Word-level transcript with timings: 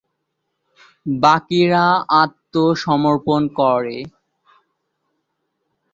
বাকিরা 1.05 1.85
আত্মসমর্পণ 2.21 3.41
করে। 3.59 3.97